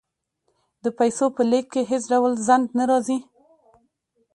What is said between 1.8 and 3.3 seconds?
هیڅ ډول ځنډ نه راځي.